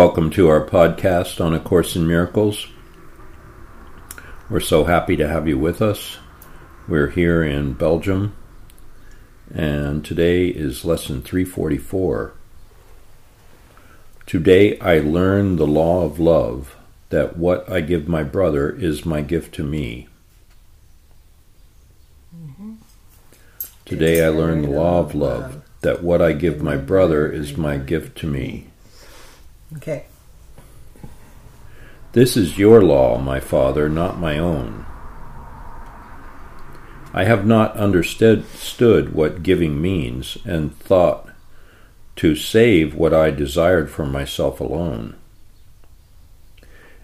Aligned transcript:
Welcome 0.00 0.30
to 0.30 0.48
our 0.48 0.64
podcast 0.64 1.44
on 1.44 1.52
A 1.52 1.60
Course 1.60 1.94
in 1.94 2.08
Miracles. 2.08 2.68
We're 4.48 4.58
so 4.58 4.84
happy 4.84 5.14
to 5.16 5.28
have 5.28 5.46
you 5.46 5.58
with 5.58 5.82
us. 5.82 6.16
We're 6.88 7.10
here 7.10 7.42
in 7.42 7.74
Belgium, 7.74 8.34
and 9.54 10.02
today 10.02 10.46
is 10.46 10.86
lesson 10.86 11.20
344. 11.20 12.32
Today 14.24 14.78
I 14.80 15.00
learned 15.00 15.58
the 15.58 15.66
law 15.66 16.06
of 16.06 16.18
love, 16.18 16.74
that 17.10 17.36
what 17.36 17.70
I 17.70 17.82
give 17.82 18.08
my 18.08 18.22
brother 18.22 18.70
is 18.70 19.04
my 19.04 19.20
gift 19.20 19.54
to 19.56 19.62
me. 19.62 20.08
Mm-hmm. 22.34 22.76
Today 23.84 24.24
I 24.24 24.30
learned 24.30 24.64
the 24.64 24.70
law 24.70 25.00
of 25.00 25.14
love, 25.14 25.62
that 25.82 26.02
what 26.02 26.22
I 26.22 26.32
give 26.32 26.62
my 26.62 26.78
brother 26.78 27.30
is 27.30 27.58
my 27.58 27.76
gift 27.76 28.16
to 28.20 28.26
me. 28.26 28.69
Okay. 29.76 30.06
This 32.12 32.36
is 32.36 32.58
your 32.58 32.82
law, 32.82 33.18
my 33.18 33.38
father, 33.38 33.88
not 33.88 34.18
my 34.18 34.36
own. 34.36 34.84
I 37.14 37.24
have 37.24 37.46
not 37.46 37.76
understood 37.76 39.12
what 39.12 39.42
giving 39.42 39.80
means, 39.80 40.38
and 40.44 40.76
thought 40.76 41.28
to 42.16 42.34
save 42.34 42.94
what 42.94 43.14
I 43.14 43.30
desired 43.30 43.90
for 43.90 44.06
myself 44.06 44.60
alone. 44.60 45.16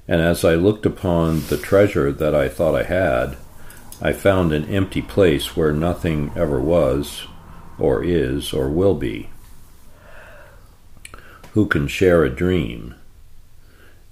And 0.09 0.21
as 0.21 0.45
I 0.45 0.55
looked 0.55 0.87
upon 0.87 1.47
the 1.47 1.57
treasure 1.57 2.13
that 2.13 2.35
I 2.35 2.49
thought 2.49 2.75
I 2.75 2.85
had, 2.85 3.37
I 4.01 4.13
found 4.13 4.53
an 4.53 4.65
empty 4.67 5.03
place 5.03 5.57
where 5.57 5.73
nothing 5.73 6.33
ever 6.37 6.61
was, 6.61 7.27
or 7.79 8.03
is, 8.05 8.53
or 8.53 8.69
will 8.69 8.95
be 8.95 9.31
who 11.57 11.65
can 11.65 11.89
share 11.89 12.23
a 12.23 12.29
dream? 12.29 12.95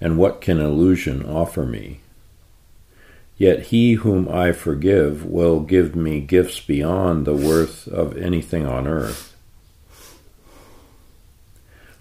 And 0.01 0.17
what 0.17 0.41
can 0.41 0.59
illusion 0.59 1.23
offer 1.23 1.63
me? 1.63 1.99
Yet 3.37 3.67
he 3.67 3.93
whom 3.93 4.27
I 4.27 4.51
forgive 4.51 5.23
will 5.23 5.59
give 5.59 5.95
me 5.95 6.21
gifts 6.21 6.59
beyond 6.59 7.23
the 7.27 7.35
worth 7.35 7.87
of 7.87 8.17
anything 8.17 8.65
on 8.65 8.87
earth. 8.87 9.35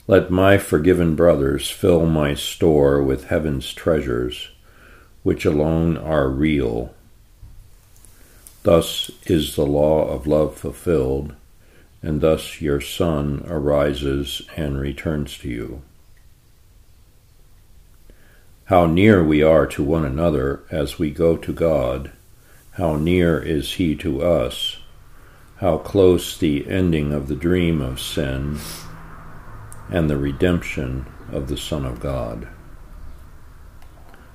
Let 0.07 0.31
my 0.31 0.57
forgiven 0.57 1.15
brothers 1.15 1.69
fill 1.69 2.07
my 2.07 2.33
store 2.33 3.03
with 3.03 3.27
heaven's 3.27 3.71
treasures, 3.75 4.49
which 5.25 5.45
alone 5.45 5.99
are 5.99 6.31
real. 6.31 6.95
Thus 8.63 9.11
is 9.27 9.57
the 9.57 9.67
law 9.67 10.09
of 10.09 10.27
love 10.27 10.57
fulfilled 10.57 11.35
and 12.05 12.21
thus 12.21 12.61
your 12.61 12.83
Son 12.83 13.43
arises 13.49 14.43
and 14.59 14.79
returns 14.79 15.39
to 15.39 15.49
you. 15.49 15.83
How 18.67 18.85
near 18.85 19.25
we 19.25 19.43
are 19.43 19.67
to 19.69 19.83
one 19.83 20.05
another 20.05 20.65
as 20.71 20.99
we 20.99 21.11
go 21.11 21.39
to 21.39 21.53
God, 21.53 22.13
how 22.73 22.97
near 22.97 23.43
is 23.43 23.75
He 23.75 23.97
to 23.97 24.23
us, 24.23 24.77
how 25.57 25.79
close 25.79 26.37
the 26.37 26.69
ending 26.69 27.11
of 27.15 27.29
the 27.29 27.35
dream 27.35 27.81
of 27.81 28.01
sin 28.01 28.59
and 29.91 30.11
the 30.11 30.19
redemption 30.19 31.07
of 31.33 31.49
the 31.49 31.57
Son 31.57 31.87
of 31.87 32.01
God. 32.01 32.49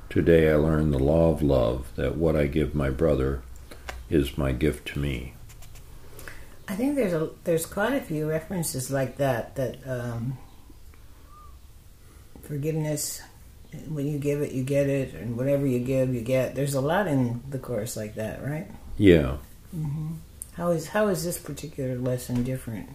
Today 0.10 0.52
I 0.52 0.56
learned 0.56 0.92
the 0.92 0.98
law 0.98 1.32
of 1.32 1.44
love 1.44 1.92
that 1.98 2.18
what 2.18 2.36
I 2.36 2.48
give 2.48 2.74
my 2.74 2.90
brother 2.90 3.44
is 4.10 4.40
my 4.40 4.54
gift 4.54 4.88
to 4.90 5.00
me. 5.00 5.36
I 6.70 6.76
think 6.76 6.96
there's 6.96 7.14
a 7.14 7.30
there's 7.44 7.66
quite 7.66 7.94
a 7.94 8.02
few 8.02 8.30
references 8.30 8.92
like 8.92 9.18
that 9.18 9.56
that 9.56 9.78
um, 9.88 10.38
forgiveness 12.44 13.22
when 13.88 14.08
you 14.08 14.20
give 14.20 14.42
it 14.42 14.52
you 14.52 14.64
get 14.64 14.88
it 14.88 15.14
and 15.14 15.36
whatever 15.36 15.66
you 15.66 15.80
give 15.80 16.14
you 16.14 16.22
get. 16.22 16.56
There's 16.56 16.76
a 16.76 16.82
lot 16.82 17.08
in 17.08 17.42
the 17.50 17.60
course 17.60 17.98
like 17.98 18.16
that 18.16 18.44
right? 18.44 18.68
Yeah. 18.98 19.38
Mm-hmm. 19.76 20.14
how 20.54 20.72
is 20.72 20.88
how 20.88 21.08
is 21.10 21.24
this 21.24 21.38
particular 21.38 21.96
lesson 21.96 22.44
different 22.44 22.90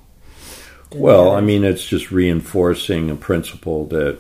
well 0.93 1.31
i 1.31 1.41
mean 1.41 1.63
it's 1.63 1.87
just 1.87 2.11
reinforcing 2.11 3.11
a 3.11 3.15
principle 3.15 3.87
that 3.87 4.19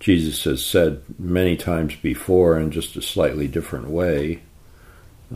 jesus 0.00 0.44
has 0.44 0.64
said 0.64 1.02
many 1.18 1.54
times 1.54 1.94
before 1.96 2.58
in 2.58 2.70
just 2.70 2.96
a 2.96 3.02
slightly 3.02 3.46
different 3.46 3.88
way. 3.88 4.40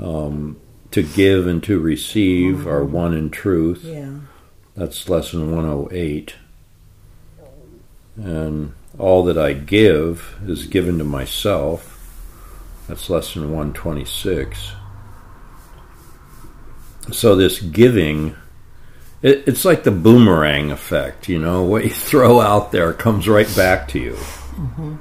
Um, 0.00 0.58
to 0.92 1.02
give 1.02 1.46
and 1.46 1.62
to 1.64 1.78
receive 1.78 2.56
mm-hmm. 2.56 2.68
are 2.68 2.84
one 2.84 3.14
in 3.14 3.30
truth. 3.30 3.82
Yeah. 3.84 4.12
That's 4.74 5.08
lesson 5.08 5.54
108. 5.54 6.34
And 8.16 8.74
all 8.98 9.24
that 9.24 9.38
I 9.38 9.54
give 9.54 10.36
is 10.46 10.66
given 10.66 10.98
to 10.98 11.04
myself. 11.04 11.88
That's 12.88 13.08
lesson 13.08 13.44
126. 13.44 14.72
So, 17.10 17.34
this 17.34 17.60
giving, 17.60 18.36
it, 19.22 19.44
it's 19.46 19.64
like 19.64 19.82
the 19.82 19.90
boomerang 19.90 20.70
effect, 20.70 21.28
you 21.28 21.38
know, 21.38 21.64
what 21.64 21.84
you 21.84 21.90
throw 21.90 22.40
out 22.40 22.70
there 22.70 22.92
comes 22.92 23.28
right 23.28 23.50
back 23.56 23.88
to 23.88 23.98
you. 23.98 24.12
Mm-hmm. 24.12 24.96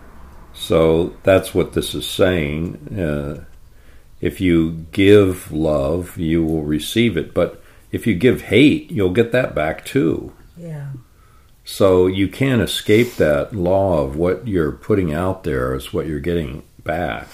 So, 0.53 1.13
that's 1.23 1.53
what 1.53 1.73
this 1.73 1.93
is 1.93 2.07
saying. 2.07 2.97
Uh, 2.97 3.45
if 4.21 4.39
you 4.39 4.85
give 4.91 5.51
love, 5.51 6.17
you 6.17 6.45
will 6.45 6.63
receive 6.63 7.17
it. 7.17 7.33
But 7.33 7.61
if 7.91 8.05
you 8.07 8.13
give 8.15 8.43
hate, 8.43 8.91
you'll 8.91 9.09
get 9.09 9.31
that 9.31 9.53
back 9.55 9.83
too. 9.83 10.31
Yeah. 10.55 10.91
So 11.63 12.07
you 12.07 12.27
can't 12.27 12.61
escape 12.61 13.15
that 13.15 13.55
law 13.55 14.03
of 14.03 14.15
what 14.15 14.47
you're 14.47 14.71
putting 14.71 15.13
out 15.13 15.43
there 15.43 15.73
is 15.75 15.91
what 15.91 16.07
you're 16.07 16.19
getting 16.19 16.63
back. 16.83 17.27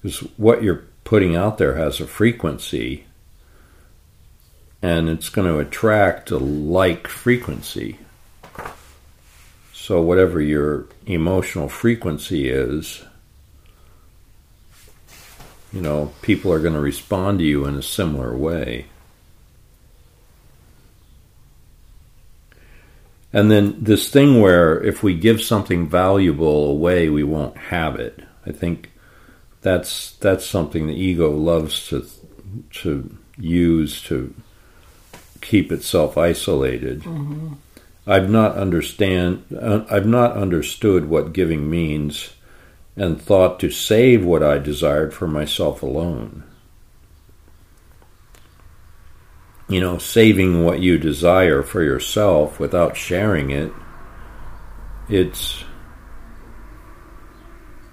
Because 0.00 0.20
what 0.36 0.62
you're 0.62 0.84
putting 1.04 1.34
out 1.36 1.58
there 1.58 1.76
has 1.76 2.00
a 2.00 2.06
frequency, 2.06 3.04
and 4.82 5.08
it's 5.08 5.28
going 5.28 5.46
to 5.46 5.58
attract 5.58 6.30
a 6.30 6.38
like 6.38 7.06
frequency. 7.06 7.98
So, 9.72 10.00
whatever 10.00 10.40
your 10.40 10.86
emotional 11.06 11.68
frequency 11.68 12.48
is, 12.48 13.04
you 15.74 15.82
know, 15.82 16.12
people 16.22 16.52
are 16.52 16.60
going 16.60 16.74
to 16.74 16.80
respond 16.80 17.40
to 17.40 17.44
you 17.44 17.66
in 17.66 17.74
a 17.74 17.82
similar 17.82 18.34
way. 18.36 18.86
And 23.32 23.50
then 23.50 23.82
this 23.82 24.08
thing 24.08 24.40
where 24.40 24.80
if 24.80 25.02
we 25.02 25.18
give 25.18 25.42
something 25.42 25.88
valuable 25.88 26.70
away, 26.70 27.08
we 27.08 27.24
won't 27.24 27.56
have 27.56 27.96
it. 27.96 28.20
I 28.46 28.52
think 28.52 28.92
that's 29.62 30.12
that's 30.18 30.46
something 30.46 30.86
the 30.86 30.94
ego 30.94 31.32
loves 31.32 31.88
to 31.88 32.06
to 32.82 33.16
use 33.36 34.00
to 34.04 34.32
keep 35.40 35.72
itself 35.72 36.16
isolated. 36.16 37.00
Mm-hmm. 37.00 37.54
I've 38.06 38.30
not 38.30 38.56
understand 38.56 39.44
uh, 39.60 39.84
I've 39.90 40.06
not 40.06 40.36
understood 40.36 41.08
what 41.08 41.32
giving 41.32 41.68
means 41.68 42.33
and 42.96 43.20
thought 43.20 43.58
to 43.60 43.70
save 43.70 44.24
what 44.24 44.42
I 44.42 44.58
desired 44.58 45.12
for 45.12 45.26
myself 45.26 45.82
alone. 45.82 46.44
You 49.68 49.80
know, 49.80 49.98
saving 49.98 50.64
what 50.64 50.80
you 50.80 50.98
desire 50.98 51.62
for 51.62 51.82
yourself 51.82 52.60
without 52.60 52.96
sharing 52.96 53.50
it, 53.50 53.72
it's. 55.08 55.64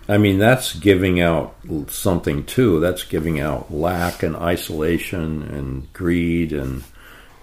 I 0.07 0.18
mean, 0.18 0.39
that's 0.39 0.74
giving 0.74 1.21
out 1.21 1.56
something 1.88 2.44
too. 2.44 2.81
That's 2.81 3.03
giving 3.03 3.39
out 3.39 3.74
lack 3.74 4.24
and 4.24 4.36
isolation 4.36 5.44
and 5.44 5.92
greed 5.94 6.51
and 6.51 6.83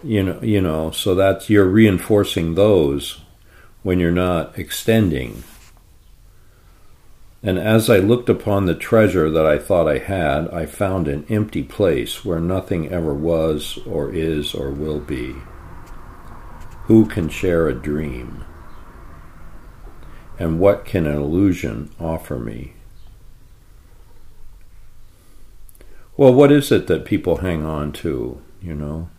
you 0.02 0.22
know, 0.22 0.38
you 0.42 0.60
know, 0.60 0.90
so 0.90 1.14
that's 1.14 1.50
you're 1.50 1.64
reinforcing 1.64 2.54
those 2.54 3.20
when 3.82 3.98
you're 3.98 4.12
not 4.12 4.58
extending 4.58 5.42
and 7.42 7.58
as 7.58 7.88
I 7.88 7.98
looked 7.98 8.28
upon 8.28 8.66
the 8.66 8.74
treasure 8.74 9.30
that 9.30 9.46
I 9.46 9.58
thought 9.58 9.86
I 9.86 9.98
had, 9.98 10.48
I 10.48 10.66
found 10.66 11.06
an 11.06 11.24
empty 11.28 11.62
place 11.62 12.24
where 12.24 12.40
nothing 12.40 12.88
ever 12.88 13.14
was, 13.14 13.78
or 13.86 14.12
is, 14.12 14.54
or 14.54 14.70
will 14.70 14.98
be. 14.98 15.36
Who 16.84 17.06
can 17.06 17.28
share 17.28 17.68
a 17.68 17.74
dream? 17.74 18.44
And 20.38 20.58
what 20.58 20.84
can 20.84 21.06
an 21.06 21.16
illusion 21.16 21.90
offer 22.00 22.38
me? 22.38 22.74
Well, 26.16 26.34
what 26.34 26.50
is 26.50 26.72
it 26.72 26.88
that 26.88 27.04
people 27.04 27.36
hang 27.36 27.64
on 27.64 27.92
to, 27.92 28.42
you 28.60 28.74
know? 28.74 29.10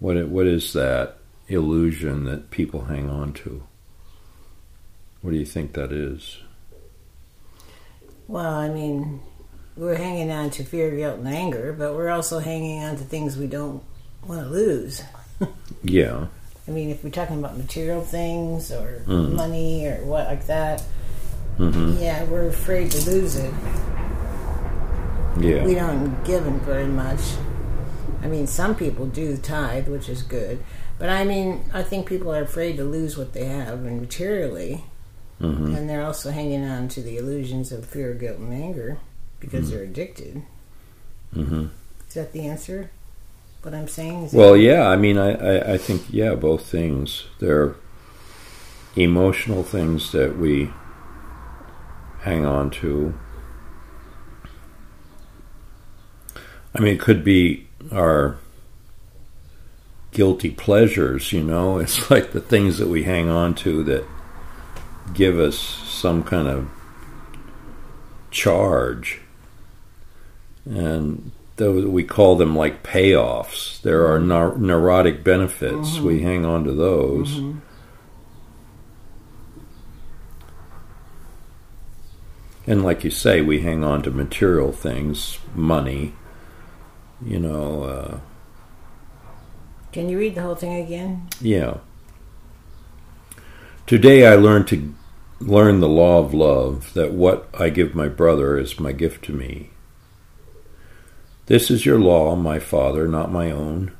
What, 0.00 0.26
what 0.28 0.46
is 0.46 0.72
that 0.72 1.18
illusion 1.46 2.24
that 2.24 2.50
people 2.50 2.86
hang 2.86 3.08
on 3.08 3.32
to? 3.34 3.62
What 5.26 5.32
do 5.32 5.38
you 5.38 5.44
think 5.44 5.72
that 5.72 5.90
is? 5.90 6.38
Well, 8.28 8.46
I 8.54 8.68
mean, 8.68 9.18
we're 9.76 9.96
hanging 9.96 10.30
on 10.30 10.50
to 10.50 10.62
fear, 10.62 10.92
guilt, 10.92 11.18
and 11.18 11.26
anger, 11.26 11.72
but 11.72 11.96
we're 11.96 12.10
also 12.10 12.38
hanging 12.38 12.84
on 12.84 12.96
to 12.96 13.02
things 13.02 13.36
we 13.36 13.48
don't 13.48 13.82
want 14.24 14.42
to 14.42 14.48
lose. 14.48 15.02
yeah. 15.82 16.26
I 16.68 16.70
mean, 16.70 16.90
if 16.90 17.02
we're 17.02 17.10
talking 17.10 17.40
about 17.40 17.56
material 17.58 18.02
things 18.02 18.70
or 18.70 19.02
Mm. 19.08 19.32
money 19.32 19.86
or 19.86 19.96
what 20.04 20.28
like 20.28 20.46
that, 20.46 20.80
hmm 21.56 21.96
yeah, 21.98 22.22
we're 22.26 22.46
afraid 22.46 22.92
to 22.92 23.10
lose 23.10 23.34
it. 23.34 23.52
Yeah. 25.40 25.64
We 25.64 25.74
don't 25.74 26.22
give 26.24 26.44
them 26.44 26.60
very 26.60 26.86
much. 26.86 27.20
I 28.22 28.28
mean, 28.28 28.46
some 28.46 28.76
people 28.76 29.06
do 29.06 29.36
tithe, 29.38 29.88
which 29.88 30.08
is 30.08 30.22
good. 30.22 30.62
But 31.00 31.08
I 31.08 31.24
mean, 31.24 31.64
I 31.74 31.82
think 31.82 32.06
people 32.06 32.32
are 32.32 32.42
afraid 32.42 32.76
to 32.76 32.84
lose 32.84 33.18
what 33.18 33.32
they 33.32 33.46
have 33.46 33.84
and 33.84 34.00
materially. 34.00 34.84
Hmm 35.38 35.74
And 35.74 35.88
they're 35.88 36.04
also 36.04 36.30
hanging 36.30 36.64
on 36.64 36.88
to 36.88 37.02
the 37.02 37.16
illusions 37.16 37.72
of 37.72 37.84
fear, 37.86 38.14
guilt, 38.14 38.38
and 38.38 38.52
anger 38.52 38.98
because 39.40 39.70
they're 39.70 39.82
addicted. 39.82 40.42
hmm 41.32 41.66
Is 42.08 42.14
that 42.14 42.32
the 42.32 42.46
answer? 42.46 42.90
What 43.62 43.74
I'm 43.74 43.88
saying? 43.88 44.24
Is 44.24 44.32
Well, 44.32 44.56
yeah. 44.56 44.88
I 44.88 44.96
mean, 44.96 45.18
I, 45.18 45.32
I, 45.32 45.72
I 45.74 45.78
think 45.78 46.02
yeah, 46.10 46.34
both 46.34 46.64
things. 46.66 47.24
They're 47.40 47.74
emotional 48.94 49.62
things 49.62 50.12
that 50.12 50.38
we 50.38 50.70
hang 52.20 52.44
on 52.46 52.70
to. 52.70 53.14
I 56.74 56.80
mean, 56.80 56.94
it 56.94 57.00
could 57.00 57.24
be 57.24 57.66
our 57.92 58.36
guilty 60.12 60.50
pleasures. 60.50 61.32
You 61.32 61.42
know, 61.42 61.78
it's 61.80 62.10
like 62.10 62.32
the 62.32 62.40
things 62.40 62.78
that 62.78 62.88
we 62.88 63.02
hang 63.02 63.28
on 63.28 63.54
to 63.56 63.82
that 63.84 64.04
give 65.14 65.38
us 65.38 65.58
some 65.58 66.22
kind 66.22 66.48
of 66.48 66.68
charge, 68.30 69.20
and 70.64 71.30
those 71.56 71.86
we 71.86 72.04
call 72.04 72.36
them 72.36 72.54
like 72.54 72.82
payoffs. 72.82 73.80
There 73.82 74.06
are 74.06 74.18
mm-hmm. 74.18 74.30
neur- 74.30 74.58
neurotic 74.58 75.24
benefits. 75.24 75.98
We 75.98 76.16
mm-hmm. 76.16 76.26
hang 76.26 76.44
on 76.44 76.64
to 76.64 76.72
those. 76.72 77.30
Mm-hmm. 77.30 77.58
And 82.68 82.82
like 82.82 83.04
you 83.04 83.10
say, 83.10 83.42
we 83.42 83.60
hang 83.60 83.84
on 83.84 84.02
to 84.02 84.10
material 84.10 84.72
things, 84.72 85.38
money. 85.54 86.14
You 87.24 87.38
know, 87.38 87.82
uh, 87.84 88.18
Can 89.92 90.08
you 90.08 90.18
read 90.18 90.34
the 90.34 90.42
whole 90.42 90.56
thing 90.56 90.84
again? 90.84 91.28
yeah. 91.40 91.78
Today 93.86 94.26
I 94.26 94.34
learned 94.34 94.66
to 94.68 94.92
learn 95.38 95.78
the 95.78 95.88
law 95.88 96.18
of 96.18 96.34
love 96.34 96.92
that 96.94 97.12
what 97.12 97.48
I 97.56 97.68
give 97.68 97.94
my 97.94 98.08
brother 98.08 98.58
is 98.58 98.80
my 98.80 98.90
gift 98.90 99.24
to 99.26 99.32
me. 99.32 99.70
This 101.46 101.70
is 101.70 101.86
your 101.86 102.00
law, 102.00 102.34
my 102.34 102.58
father, 102.58 103.06
not 103.06 103.30
my 103.30 103.52
own. 103.52 103.92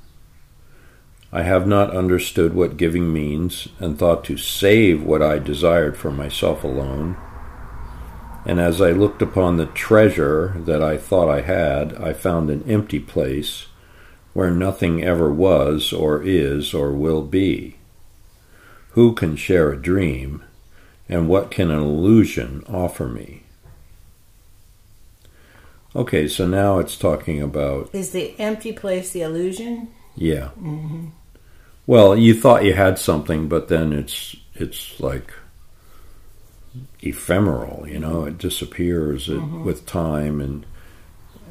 I 1.31 1.43
have 1.43 1.69
not 1.69 1.95
understood 1.95 2.53
what 2.53 2.77
giving 2.77 3.13
means 3.13 3.69
and 3.79 3.97
thought 3.97 4.25
to 4.25 4.37
save 4.37 5.05
what 5.05 5.23
I 5.23 5.39
desired 5.39 5.97
for 5.97 6.11
myself 6.11 6.65
alone. 6.65 7.17
And 8.45 8.59
as 8.59 8.83
I 8.83 8.91
looked 8.91 9.23
upon 9.23 9.57
the 9.57 9.67
treasure 9.67 10.55
that 10.67 10.83
I 10.83 10.97
thought 10.97 11.31
I 11.31 11.43
had, 11.43 11.95
I 11.95 12.13
found 12.13 12.51
an 12.51 12.69
empty 12.69 12.99
place 12.99 13.67
where 14.33 14.51
nothing 14.51 15.05
ever 15.05 15.33
was, 15.33 15.93
or 15.93 16.25
is, 16.25 16.75
or 16.75 16.91
will 16.91 17.23
be. 17.23 17.77
Who 18.97 19.13
can 19.13 19.37
share 19.37 19.71
a 19.71 19.77
dream, 19.77 20.43
and 21.07 21.29
what 21.29 21.51
can 21.51 21.71
an 21.71 21.81
illusion 21.81 22.65
offer 22.67 23.07
me? 23.07 23.43
Okay, 25.95 26.27
so 26.27 26.47
now 26.47 26.79
it's 26.79 26.97
talking 26.97 27.43
about, 27.43 27.91
Is 27.93 28.13
the 28.13 28.35
empty 28.41 28.73
place 28.73 29.13
the 29.13 29.21
illusion? 29.21 29.89
yeah. 30.17 30.49
Mm-hmm. 30.59 31.09
Well, 31.87 32.17
you 32.17 32.33
thought 32.33 32.65
you 32.65 32.73
had 32.73 32.99
something, 32.99 33.49
but 33.49 33.69
then 33.69 33.93
it's 33.93 34.35
it's 34.55 34.99
like 34.99 35.31
ephemeral, 37.03 37.87
you 37.87 37.99
know. 37.99 38.25
It 38.25 38.39
disappears 38.39 39.29
it, 39.29 39.35
mm-hmm. 39.35 39.63
with 39.63 39.85
time, 39.85 40.41
and 40.41 40.67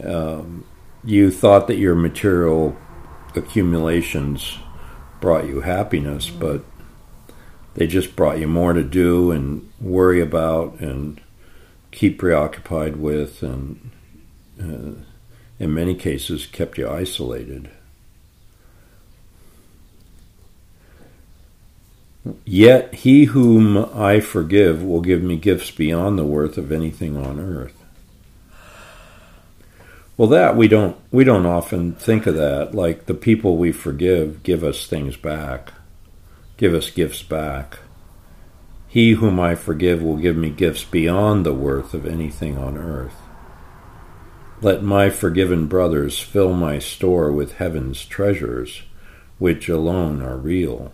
um, 0.03 0.65
you 1.03 1.29
thought 1.29 1.67
that 1.67 1.77
your 1.77 1.93
material 1.93 2.75
accumulations 3.35 4.57
brought 5.21 5.45
you 5.45 5.61
happiness, 5.61 6.27
mm-hmm. 6.27 6.39
but 6.39 6.65
they 7.75 7.87
just 7.87 8.15
brought 8.15 8.39
you 8.39 8.47
more 8.47 8.73
to 8.73 8.83
do 8.83 9.31
and 9.31 9.69
worry 9.79 10.21
about 10.21 10.79
and 10.79 11.21
keep 11.91 12.17
preoccupied 12.19 12.95
with, 12.97 13.43
and 13.43 13.91
uh, 14.59 15.01
in 15.59 15.73
many 15.73 15.95
cases 15.95 16.45
kept 16.45 16.77
you 16.77 16.89
isolated. 16.89 17.69
Yet 22.43 22.93
he 22.93 23.25
whom 23.25 23.77
I 23.77 24.19
forgive 24.19 24.81
will 24.83 25.01
give 25.01 25.21
me 25.21 25.35
gifts 25.37 25.69
beyond 25.69 26.17
the 26.17 26.25
worth 26.25 26.57
of 26.57 26.71
anything 26.71 27.17
on 27.17 27.39
earth. 27.39 27.83
Well, 30.17 30.29
that 30.29 30.55
we 30.55 30.67
don't 30.67 30.97
we 31.11 31.23
don't 31.23 31.45
often 31.45 31.93
think 31.93 32.25
of 32.25 32.35
that. 32.35 32.73
Like 32.73 33.05
the 33.05 33.13
people 33.13 33.57
we 33.57 33.71
forgive 33.71 34.43
give 34.43 34.63
us 34.63 34.87
things 34.87 35.17
back, 35.17 35.73
give 36.57 36.73
us 36.73 36.89
gifts 36.89 37.23
back. 37.23 37.79
He 38.87 39.11
whom 39.11 39.39
I 39.39 39.55
forgive 39.55 40.01
will 40.01 40.17
give 40.17 40.37
me 40.37 40.49
gifts 40.49 40.83
beyond 40.83 41.45
the 41.45 41.53
worth 41.53 41.93
of 41.93 42.05
anything 42.05 42.57
on 42.57 42.77
earth. 42.77 43.15
Let 44.61 44.81
my 44.81 45.09
forgiven 45.09 45.67
brothers 45.67 46.19
fill 46.19 46.53
my 46.53 46.79
store 46.79 47.31
with 47.31 47.57
heaven's 47.57 48.05
treasures, 48.05 48.83
which 49.37 49.67
alone 49.67 50.21
are 50.21 50.37
real. 50.37 50.93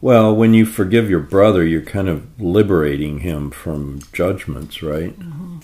Well, 0.00 0.34
when 0.34 0.54
you 0.54 0.66
forgive 0.66 1.10
your 1.10 1.20
brother, 1.20 1.64
you're 1.64 1.82
kind 1.82 2.08
of 2.08 2.40
liberating 2.40 3.20
him 3.20 3.50
from 3.50 4.00
judgments, 4.12 4.82
right? 4.82 5.18
Mm-hmm. 5.18 5.58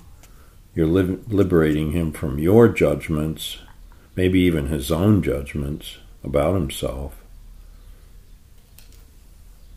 You're 0.75 0.87
li- 0.87 1.19
liberating 1.29 1.93
him 1.93 2.13
from 2.13 2.39
your 2.39 2.69
judgments, 2.69 3.59
maybe 4.15 4.41
even 4.41 4.67
his 4.67 4.91
own 4.91 5.23
judgments 5.23 5.99
about 6.23 6.55
himself. 6.55 7.17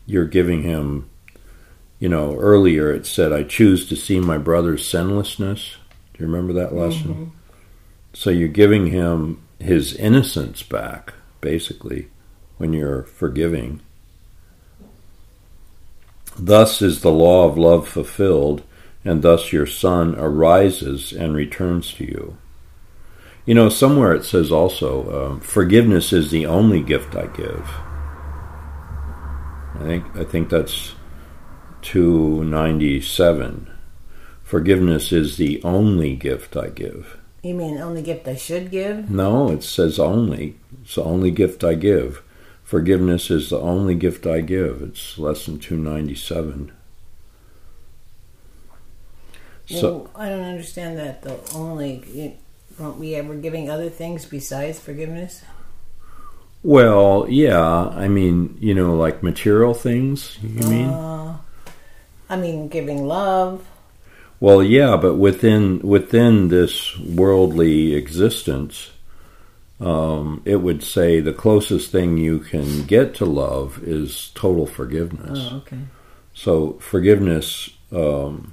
You're 0.06 0.26
giving 0.26 0.62
him, 0.62 1.08
you 1.98 2.08
know, 2.08 2.36
earlier 2.36 2.92
it 2.92 3.06
said, 3.06 3.32
I 3.32 3.42
choose 3.42 3.88
to 3.88 3.96
see 3.96 4.20
my 4.20 4.38
brother's 4.38 4.88
sinlessness. 4.88 5.76
Do 6.14 6.22
you 6.22 6.30
remember 6.30 6.52
that 6.54 6.74
lesson? 6.74 7.14
Mm-hmm. 7.14 7.24
So 8.12 8.30
you're 8.30 8.48
giving 8.48 8.86
him 8.86 9.42
his 9.58 9.94
innocence 9.94 10.62
back, 10.62 11.14
basically, 11.40 12.08
when 12.56 12.72
you're 12.72 13.02
forgiving. 13.02 13.80
Thus 16.38 16.82
is 16.82 17.00
the 17.00 17.10
law 17.10 17.48
of 17.48 17.58
love 17.58 17.88
fulfilled, 17.88 18.62
and 19.04 19.22
thus 19.22 19.52
your 19.52 19.66
son 19.66 20.14
arises 20.18 21.12
and 21.12 21.34
returns 21.34 21.92
to 21.94 22.04
you. 22.04 22.36
You 23.46 23.54
know, 23.54 23.68
somewhere 23.68 24.12
it 24.12 24.24
says 24.24 24.50
also, 24.50 25.30
um, 25.30 25.40
forgiveness 25.40 26.12
is 26.12 26.32
the 26.32 26.46
only 26.46 26.82
gift 26.82 27.14
I 27.14 27.26
give. 27.26 27.70
I 29.74 29.84
think 29.84 30.16
I 30.16 30.24
think 30.24 30.48
that's 30.48 30.94
two 31.80 32.42
ninety 32.44 33.00
seven. 33.00 33.70
Forgiveness 34.42 35.12
is 35.12 35.36
the 35.36 35.62
only 35.62 36.16
gift 36.16 36.56
I 36.56 36.68
give. 36.68 37.18
You 37.42 37.54
mean 37.54 37.78
only 37.78 38.02
gift 38.02 38.26
I 38.26 38.34
should 38.34 38.72
give? 38.72 39.08
No, 39.08 39.50
it 39.50 39.62
says 39.62 40.00
only. 40.00 40.56
It's 40.82 40.96
the 40.96 41.04
only 41.04 41.30
gift 41.30 41.62
I 41.62 41.74
give. 41.74 42.22
Forgiveness 42.64 43.30
is 43.30 43.50
the 43.50 43.60
only 43.60 43.94
gift 43.94 44.26
I 44.26 44.40
give. 44.40 44.82
It's 44.82 45.18
lesson 45.18 45.60
297. 45.60 46.72
So, 49.66 49.98
well, 49.98 50.10
I 50.16 50.28
don't 50.28 50.44
understand 50.44 50.98
that. 50.98 51.22
The 51.22 51.38
only 51.54 52.36
won't 52.78 52.98
we 52.98 53.14
ever 53.14 53.34
giving 53.34 53.70
other 53.70 53.90
things 53.90 54.26
besides 54.26 54.78
forgiveness? 54.78 55.42
well, 56.66 57.26
yeah, 57.28 57.62
I 57.62 58.08
mean, 58.08 58.58
you 58.58 58.74
know, 58.74 58.96
like 58.96 59.22
material 59.22 59.72
things, 59.72 60.36
you 60.42 60.68
mean? 60.68 60.88
Uh, 60.88 61.38
I 62.28 62.36
mean, 62.36 62.66
giving 62.66 63.06
love. 63.06 63.64
Well, 64.40 64.64
yeah, 64.64 64.96
but 64.96 65.14
within 65.14 65.78
within 65.78 66.48
this 66.48 66.98
worldly 66.98 67.94
existence, 67.94 68.90
um, 69.78 70.42
it 70.44 70.56
would 70.56 70.82
say 70.82 71.20
the 71.20 71.32
closest 71.32 71.92
thing 71.92 72.16
you 72.16 72.40
can 72.40 72.84
get 72.84 73.14
to 73.14 73.24
love 73.24 73.80
is 73.84 74.32
total 74.34 74.66
forgiveness. 74.66 75.38
Oh, 75.52 75.56
okay. 75.58 75.78
So 76.34 76.72
forgiveness 76.80 77.70
um, 77.92 78.52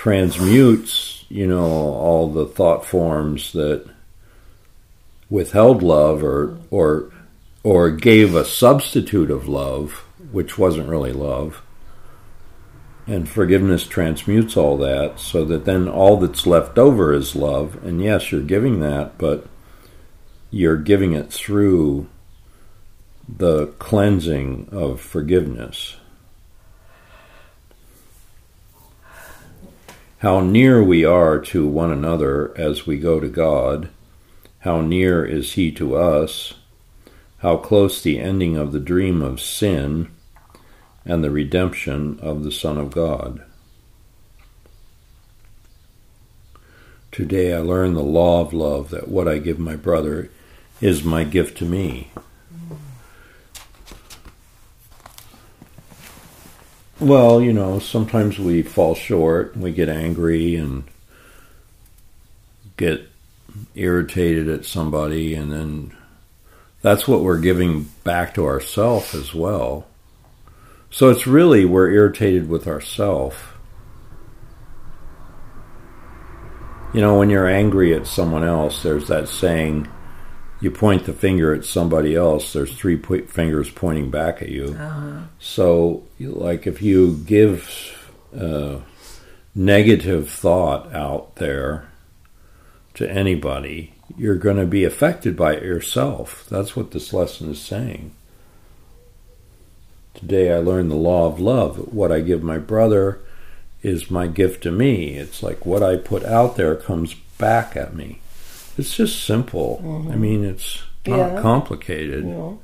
transmutes, 0.00 1.26
you 1.28 1.46
know, 1.46 1.62
all 1.62 2.32
the 2.32 2.46
thought 2.46 2.86
forms 2.86 3.52
that 3.52 3.86
withheld 5.28 5.82
love 5.82 6.24
or 6.24 6.56
or 6.70 7.12
or 7.62 7.90
gave 7.90 8.34
a 8.34 8.42
substitute 8.42 9.30
of 9.30 9.46
love, 9.46 10.06
which 10.32 10.56
wasn't 10.56 10.88
really 10.88 11.12
love. 11.12 11.60
And 13.06 13.28
forgiveness 13.28 13.86
transmutes 13.86 14.56
all 14.56 14.78
that 14.78 15.20
so 15.20 15.44
that 15.44 15.66
then 15.66 15.86
all 15.86 16.16
that's 16.16 16.46
left 16.46 16.78
over 16.78 17.12
is 17.12 17.36
love. 17.36 17.78
And 17.84 18.02
yes, 18.02 18.32
you're 18.32 18.40
giving 18.40 18.80
that, 18.80 19.18
but 19.18 19.46
you're 20.50 20.78
giving 20.78 21.12
it 21.12 21.30
through 21.30 22.08
the 23.28 23.66
cleansing 23.78 24.70
of 24.72 24.98
forgiveness. 24.98 25.96
How 30.20 30.40
near 30.40 30.84
we 30.84 31.02
are 31.02 31.38
to 31.38 31.66
one 31.66 31.90
another 31.90 32.52
as 32.54 32.86
we 32.86 32.98
go 32.98 33.20
to 33.20 33.28
God, 33.28 33.88
how 34.58 34.82
near 34.82 35.24
is 35.24 35.54
He 35.54 35.72
to 35.72 35.96
us, 35.96 36.52
how 37.38 37.56
close 37.56 38.02
the 38.02 38.18
ending 38.18 38.54
of 38.54 38.72
the 38.72 38.80
dream 38.80 39.22
of 39.22 39.40
sin 39.40 40.10
and 41.06 41.24
the 41.24 41.30
redemption 41.30 42.18
of 42.20 42.44
the 42.44 42.52
Son 42.52 42.76
of 42.76 42.90
God. 42.90 43.42
Today 47.10 47.54
I 47.54 47.60
learn 47.60 47.94
the 47.94 48.02
law 48.02 48.42
of 48.42 48.52
love 48.52 48.90
that 48.90 49.08
what 49.08 49.26
I 49.26 49.38
give 49.38 49.58
my 49.58 49.74
brother 49.74 50.28
is 50.82 51.02
my 51.02 51.24
gift 51.24 51.56
to 51.58 51.64
me. 51.64 52.10
Well, 57.00 57.40
you 57.40 57.54
know, 57.54 57.78
sometimes 57.78 58.38
we 58.38 58.60
fall 58.60 58.94
short, 58.94 59.54
and 59.54 59.64
we 59.64 59.72
get 59.72 59.88
angry 59.88 60.54
and 60.56 60.84
get 62.76 63.08
irritated 63.74 64.50
at 64.50 64.66
somebody, 64.66 65.34
and 65.34 65.50
then 65.50 65.96
that's 66.82 67.08
what 67.08 67.22
we're 67.22 67.40
giving 67.40 67.84
back 68.04 68.34
to 68.34 68.44
ourself 68.44 69.14
as 69.14 69.32
well. 69.32 69.86
So 70.90 71.08
it's 71.08 71.26
really 71.26 71.64
we're 71.64 71.90
irritated 71.90 72.50
with 72.50 72.66
ourself. 72.68 73.56
You 76.92 77.00
know, 77.00 77.18
when 77.18 77.30
you're 77.30 77.48
angry 77.48 77.94
at 77.94 78.06
someone 78.06 78.44
else, 78.44 78.82
there's 78.82 79.08
that 79.08 79.28
saying, 79.28 79.88
you 80.60 80.70
point 80.70 81.06
the 81.06 81.12
finger 81.12 81.54
at 81.54 81.64
somebody 81.64 82.14
else, 82.14 82.52
there's 82.52 82.76
three 82.76 82.96
po- 82.96 83.22
fingers 83.22 83.70
pointing 83.70 84.10
back 84.10 84.42
at 84.42 84.48
you. 84.48 84.76
Uh-huh. 84.78 85.20
So, 85.38 86.04
like, 86.18 86.66
if 86.66 86.82
you 86.82 87.16
give 87.26 88.10
uh, 88.38 88.80
negative 89.54 90.30
thought 90.30 90.94
out 90.94 91.36
there 91.36 91.88
to 92.94 93.10
anybody, 93.10 93.94
you're 94.16 94.36
going 94.36 94.56
to 94.56 94.66
be 94.66 94.84
affected 94.84 95.36
by 95.36 95.54
it 95.54 95.62
yourself. 95.62 96.46
That's 96.50 96.76
what 96.76 96.90
this 96.90 97.12
lesson 97.12 97.50
is 97.50 97.60
saying. 97.60 98.12
Today 100.14 100.52
I 100.52 100.58
learned 100.58 100.90
the 100.90 100.96
law 100.96 101.26
of 101.26 101.40
love. 101.40 101.94
What 101.94 102.12
I 102.12 102.20
give 102.20 102.42
my 102.42 102.58
brother 102.58 103.20
is 103.82 104.10
my 104.10 104.26
gift 104.26 104.62
to 104.64 104.70
me. 104.70 105.14
It's 105.16 105.42
like 105.42 105.64
what 105.64 105.82
I 105.82 105.96
put 105.96 106.24
out 106.24 106.56
there 106.56 106.76
comes 106.76 107.14
back 107.38 107.76
at 107.76 107.94
me. 107.94 108.19
It's 108.80 108.96
just 108.96 109.26
simple. 109.26 109.78
Mm-hmm. 109.84 110.10
I 110.10 110.16
mean, 110.16 110.42
it's 110.42 110.82
not 111.06 111.34
Yeah. 111.34 111.42
complicated. 111.42 112.24
Know? 112.24 112.60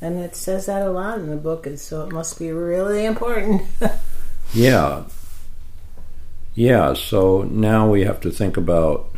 And 0.00 0.18
it 0.18 0.34
says 0.34 0.64
that 0.64 0.80
a 0.80 0.90
lot 0.90 1.18
in 1.18 1.28
the 1.28 1.36
book, 1.36 1.66
and 1.66 1.78
so 1.78 2.06
it 2.06 2.10
must 2.12 2.38
be 2.38 2.50
really 2.50 3.04
important. 3.04 3.62
Yeah. 4.52 5.04
Yeah, 6.54 6.92
so 6.94 7.42
now 7.42 7.90
we 7.90 8.04
have 8.04 8.20
to 8.20 8.30
think 8.30 8.56
about 8.56 9.10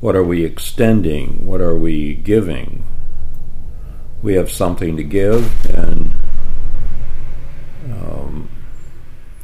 what 0.00 0.14
are 0.16 0.24
we 0.24 0.44
extending? 0.44 1.46
What 1.46 1.60
are 1.60 1.76
we 1.78 2.14
giving? 2.14 2.84
We 4.22 4.34
have 4.34 4.50
something 4.50 4.96
to 4.96 5.02
give, 5.04 5.48
and 5.70 6.10
um, 7.90 8.48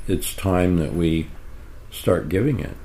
it's 0.07 0.35
time 0.35 0.76
that 0.78 0.92
we 0.92 1.28
start 1.90 2.28
giving 2.28 2.59
it. 2.61 2.76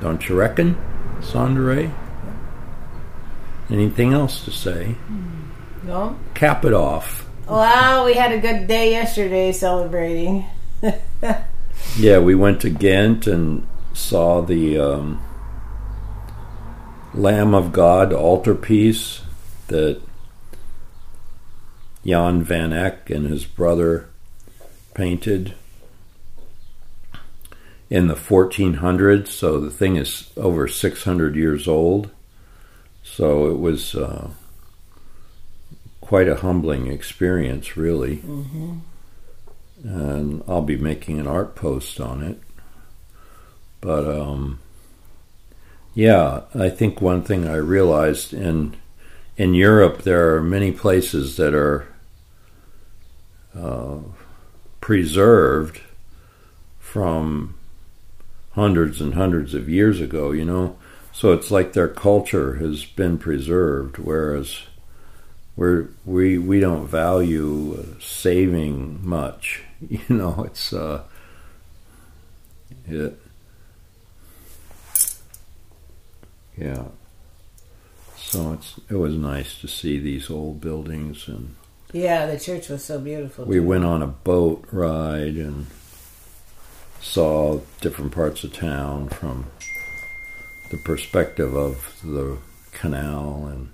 Don't 0.00 0.28
you 0.28 0.36
reckon, 0.36 0.76
Sandra? 1.22 1.92
Anything 3.70 4.12
else 4.12 4.44
to 4.44 4.50
say? 4.50 4.96
no? 5.84 6.18
Cap 6.34 6.64
it 6.64 6.72
off. 6.72 7.28
Well, 7.48 8.04
we 8.04 8.14
had 8.14 8.32
a 8.32 8.38
good 8.38 8.66
day 8.66 8.90
yesterday 8.90 9.52
celebrating. 9.52 10.46
Yeah, 11.98 12.18
we 12.18 12.34
went 12.34 12.60
to 12.62 12.70
Ghent 12.70 13.26
and 13.26 13.66
saw 13.94 14.40
the 14.40 14.78
um, 14.78 15.22
Lamb 17.14 17.54
of 17.54 17.72
God 17.72 18.12
altarpiece 18.12 19.22
that 19.68 20.00
Jan 22.04 22.42
van 22.42 22.72
Eyck 22.72 23.10
and 23.10 23.26
his 23.26 23.44
brother 23.44 24.08
painted 24.94 25.54
in 27.90 28.06
the 28.06 28.14
1400s. 28.14 29.28
So 29.28 29.60
the 29.60 29.70
thing 29.70 29.96
is 29.96 30.30
over 30.36 30.66
600 30.68 31.34
years 31.36 31.66
old. 31.68 32.10
So 33.02 33.46
it 33.50 33.58
was 33.58 33.94
uh, 33.96 34.30
quite 36.00 36.28
a 36.28 36.36
humbling 36.36 36.86
experience, 36.86 37.76
really 37.76 38.18
Mm-hmm. 38.18 38.78
and 39.84 40.42
I'll 40.46 40.62
be 40.62 40.76
making 40.76 41.18
an 41.18 41.26
art 41.26 41.54
post 41.56 42.00
on 42.00 42.22
it. 42.22 42.38
But 43.80 44.06
um, 44.06 44.60
yeah, 45.94 46.42
I 46.54 46.68
think 46.68 47.00
one 47.00 47.22
thing 47.22 47.48
I 47.48 47.56
realized 47.56 48.32
in 48.32 48.76
in 49.36 49.54
Europe 49.54 50.02
there 50.02 50.34
are 50.36 50.42
many 50.42 50.70
places 50.70 51.36
that 51.38 51.54
are 51.54 51.86
uh, 53.58 53.98
preserved 54.80 55.80
from 56.78 57.54
hundreds 58.60 59.00
and 59.00 59.14
hundreds 59.14 59.54
of 59.54 59.68
years 59.68 60.00
ago. 60.00 60.30
You 60.32 60.44
know, 60.44 60.76
so 61.12 61.32
it's 61.32 61.50
like 61.50 61.72
their 61.72 61.88
culture 61.88 62.54
has 62.56 62.84
been 62.84 63.16
preserved, 63.18 63.96
whereas 63.98 64.62
we're, 65.56 65.88
we 66.04 66.38
we 66.38 66.60
don't 66.60 66.86
value 66.86 67.96
saving 68.00 69.00
much. 69.02 69.62
You 69.88 70.00
know, 70.10 70.44
it's 70.44 70.74
uh, 70.74 71.04
it, 72.86 73.18
yeah. 76.56 76.84
So 78.16 78.52
it's 78.52 78.78
it 78.90 78.96
was 78.96 79.14
nice 79.14 79.58
to 79.62 79.68
see 79.68 79.98
these 79.98 80.30
old 80.30 80.60
buildings, 80.60 81.28
and 81.28 81.54
Yeah, 81.92 82.26
the 82.26 82.38
church 82.38 82.68
was 82.68 82.84
so 82.84 82.98
beautiful. 83.00 83.46
we 83.46 83.56
too. 83.56 83.62
went 83.66 83.84
on 83.84 84.02
a 84.02 84.06
boat 84.06 84.66
ride 84.70 85.36
and 85.36 85.66
saw 87.00 87.60
different 87.80 88.12
parts 88.12 88.44
of 88.44 88.52
town 88.52 89.08
from 89.08 89.46
the 90.70 90.76
perspective 90.76 91.54
of 91.54 91.98
the 92.04 92.38
canal, 92.72 93.46
and 93.46 93.70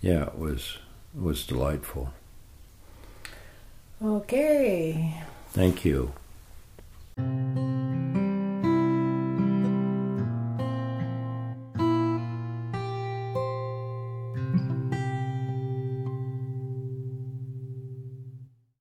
yeah, 0.00 0.26
it 0.26 0.38
was 0.38 0.78
it 1.16 1.22
was 1.22 1.46
delightful. 1.46 2.12
Okay. 4.02 5.22
Thank 5.52 5.84
you. 5.84 6.12